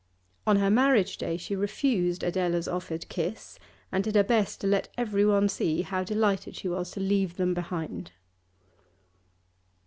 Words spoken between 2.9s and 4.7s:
kiss and did her best to